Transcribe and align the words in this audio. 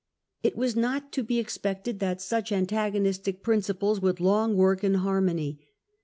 It 0.41 0.55
was 0.57 0.75
not 0.75 1.11
to 1.11 1.21
be 1.21 1.37
expected 1.37 1.99
that 1.99 2.23
such 2.23 2.51
antagonistic 2.51 3.43
principles 3.43 4.01
would 4.01 4.19
long 4.19 4.55
work 4.57 4.83
in 4.83 4.95
harmony. 4.95 5.59